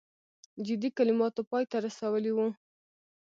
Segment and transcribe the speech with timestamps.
[0.65, 2.47] جدي کلماتو پای ته رسولی وو.